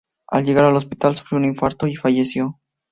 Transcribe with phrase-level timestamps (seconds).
[0.29, 2.57] Al llegar al hospital sufrió un infarto y falleció.